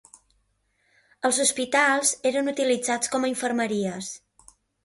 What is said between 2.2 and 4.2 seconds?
eren utilitzats com a infermeries